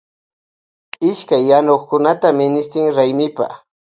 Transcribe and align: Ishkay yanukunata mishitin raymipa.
Ishkay 1.09 1.43
yanukunata 1.49 2.27
mishitin 2.37 2.87
raymipa. 2.95 3.45